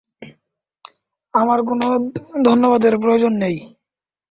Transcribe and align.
আমার 1.33 1.59
কোনো 1.63 1.87
ধন্যবাদের 2.45 2.93
প্রয়োজন 2.97 3.33
নেই। 3.35 3.55